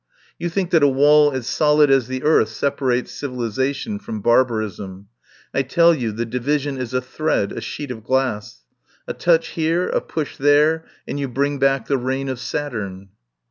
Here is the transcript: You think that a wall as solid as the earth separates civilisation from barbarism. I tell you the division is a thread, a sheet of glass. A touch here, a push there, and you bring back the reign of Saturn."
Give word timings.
You 0.39 0.49
think 0.49 0.71
that 0.71 0.81
a 0.81 0.87
wall 0.87 1.31
as 1.31 1.45
solid 1.45 1.91
as 1.91 2.07
the 2.07 2.23
earth 2.23 2.49
separates 2.49 3.11
civilisation 3.11 3.99
from 3.99 4.19
barbarism. 4.19 5.09
I 5.53 5.61
tell 5.61 5.93
you 5.93 6.11
the 6.11 6.25
division 6.25 6.79
is 6.79 6.91
a 6.95 7.01
thread, 7.03 7.51
a 7.51 7.61
sheet 7.61 7.91
of 7.91 8.03
glass. 8.03 8.63
A 9.07 9.13
touch 9.13 9.49
here, 9.49 9.89
a 9.89 10.01
push 10.01 10.37
there, 10.37 10.85
and 11.07 11.19
you 11.19 11.27
bring 11.27 11.59
back 11.59 11.85
the 11.87 11.99
reign 11.99 12.29
of 12.29 12.39
Saturn." 12.39 13.09